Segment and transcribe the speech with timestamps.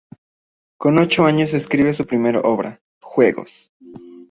[0.79, 3.71] Con ocho años escribe su primera obra, "Juegos".